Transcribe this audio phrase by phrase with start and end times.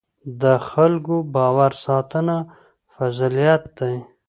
[0.41, 2.35] د خلکو باور ساتنه
[2.93, 3.95] فضیلت دی.